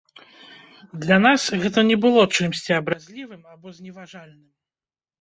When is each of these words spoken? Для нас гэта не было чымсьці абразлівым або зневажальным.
Для 1.03 1.17
нас 1.25 1.41
гэта 1.65 1.79
не 1.91 1.97
было 2.07 2.21
чымсьці 2.35 2.77
абразлівым 2.81 3.41
або 3.55 3.67
зневажальным. 3.81 4.45